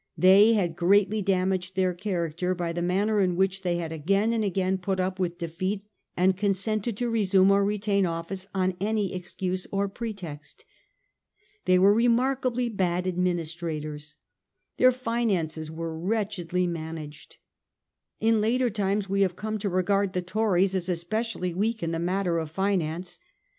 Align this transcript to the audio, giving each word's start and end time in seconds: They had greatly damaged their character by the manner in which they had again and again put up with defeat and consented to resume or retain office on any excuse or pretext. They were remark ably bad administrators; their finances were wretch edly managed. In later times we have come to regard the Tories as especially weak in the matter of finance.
They 0.17 0.53
had 0.53 0.75
greatly 0.75 1.21
damaged 1.21 1.75
their 1.75 1.93
character 1.93 2.55
by 2.55 2.73
the 2.73 2.81
manner 2.81 3.19
in 3.21 3.35
which 3.35 3.61
they 3.61 3.75
had 3.77 3.91
again 3.91 4.33
and 4.33 4.43
again 4.43 4.79
put 4.79 4.99
up 4.99 5.19
with 5.19 5.37
defeat 5.37 5.85
and 6.17 6.35
consented 6.35 6.97
to 6.97 7.09
resume 7.11 7.51
or 7.51 7.63
retain 7.63 8.07
office 8.07 8.47
on 8.51 8.75
any 8.81 9.13
excuse 9.13 9.67
or 9.71 9.87
pretext. 9.87 10.65
They 11.65 11.77
were 11.77 11.93
remark 11.93 12.43
ably 12.47 12.67
bad 12.67 13.05
administrators; 13.05 14.17
their 14.77 14.91
finances 14.91 15.69
were 15.69 15.95
wretch 15.95 16.37
edly 16.37 16.67
managed. 16.67 17.37
In 18.19 18.41
later 18.41 18.71
times 18.71 19.07
we 19.07 19.21
have 19.21 19.35
come 19.35 19.59
to 19.59 19.69
regard 19.69 20.13
the 20.13 20.23
Tories 20.23 20.73
as 20.73 20.89
especially 20.89 21.53
weak 21.53 21.83
in 21.83 21.91
the 21.91 21.99
matter 21.99 22.39
of 22.39 22.49
finance. 22.49 23.19